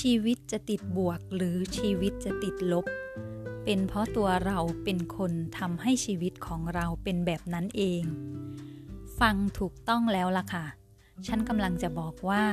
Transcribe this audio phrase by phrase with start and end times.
[0.00, 2.86] ชีวิตจะติดบวกหรือชีวิตจะติดลบ
[3.64, 8.02] เป็นเพราะตัวเราเป็นคนทำให้ชีวิตของเราเป็นแบบนั้นเอง
[9.20, 10.66] ฟังถูกต้องแล้วล่ะค่ะ
[11.26, 12.44] ฉันกำลังจะบอกว่า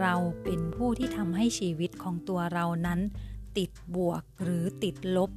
[0.00, 3.00] เราเป็นผู้ที่ทำให้ชีวิตของตัวเรานั้น
[3.58, 5.30] ติดบวกหรือติดลบ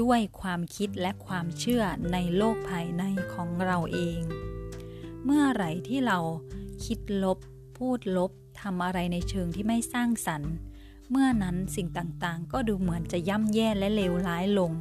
[0.00, 3.04] ด้วยความคิดและความเชื่อในโลกภายใน
[3.34, 4.20] ของเราเอง
[5.24, 6.18] เมื่อไหร่ที่เรา
[6.84, 7.38] คิดลบ
[7.78, 8.30] พูดลบ
[8.60, 10.52] ทำอะไรในเชิงที่ไม่สร้างสรรค์
[11.14, 14.72] เมื่อนั้นสิ่งต่างๆ ก็ดูเหมือนจะย่ำแย่และเลวร้ายลง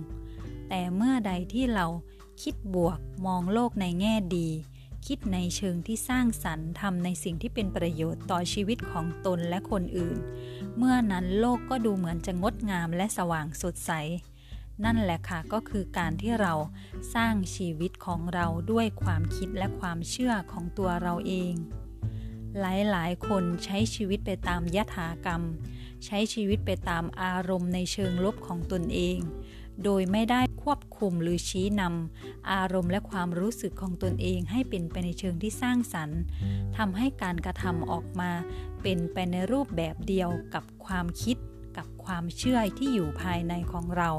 [0.70, 1.86] แต่เมื่อใดที่เรา
[2.42, 4.50] คิดบวกมองโลกในแง่ดี
[5.08, 10.18] คิดในเชิงที่สร้างสรรค์ทำในสิ่งที่เป็นประโยชน์ต่อชีวิตของตนและคนอื่น
[10.78, 13.92] เมื่อนั้นโลกก็ดูเหมือนจะงดงามและสว่างสดใส
[14.84, 16.54] นั่นแหละค่ะก็คือการที่เรา
[17.16, 21.54] สร้างชีวิตของเราด้วยความคิดและความเชื่อของตัวเราเอง
[22.60, 22.64] ห
[22.96, 25.42] ลายๆ คนใช้ชีวิตไปตามยถากรรม
[26.06, 29.18] ใช้ชีวิตไปตามอารมณ์ในเชิงลบของตนเอง
[29.84, 36.20] โดยไม่ได้ควบคุมหรือชี้นำอารมณ์และความรู้สึกของตนเองให้เป็นไปในเชิงที่สร้างสรรค์
[36.78, 38.32] ทำให้การกระทำออกมา
[38.82, 41.38] เป็นไปในรูปแบบเดียวกับความคิด
[41.78, 44.10] กับความเชื่อที่อยู่ภายในของเรา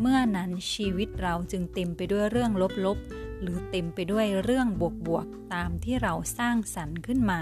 [0.00, 2.52] เมื่อนั้นชีวิตเราจึงเต็มไปด้วยเรื่อง
[2.86, 4.68] ลบๆ หรือเต็มไปด้วยเรื่อง
[5.06, 7.40] บวกๆ ตามที่เราสร้างสรรค์ขึ้นมา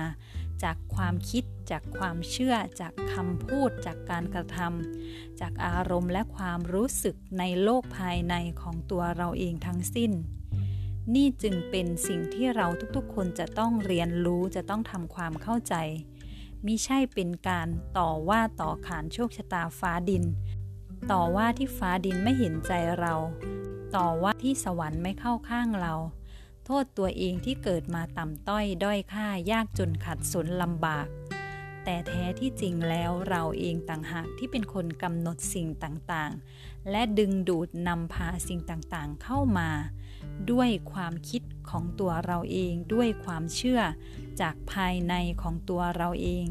[0.65, 10.13] จากความคิด จากความเชื่อ จากคำพูด จากการกระทำจากอารมณ์และความรู้สึกในโลกภายในของตัวเราเองทั้งสิ้น
[11.15, 15.75] นี่จึงเป็นสิ่งที่เราทุกๆ คนจะต้องเรียนรู้จะต้องทำความเข้าใจ
[16.67, 20.25] มิใช่เป็นการต่อว่าต่อขานโชคชะตาฟ้าดิน
[21.11, 23.15] ต่อว่าที่ฟ้าดินไม่เห็นใจเรา
[23.97, 25.95] ต่อว่าที่สวรรค์ไม่เข้าข้างเรา
[26.67, 31.07] โทษตัวเองที่เกิดมาต่ำต้อยด้อยค่ายากจนขัดสนลำบาก
[31.85, 39.70] แต่แท้ที่จริงแล้วเราเองต่างหากที่เป็นคนกำหนดสิ่งต่างๆ และดึงดูดนำพาสิ่งต่างๆเข้ามา
[40.51, 43.81] ด้วยความคิดของตัวเราเองด้วยความเชื่อ
[44.41, 46.47] จากภายในของตัวเราเอง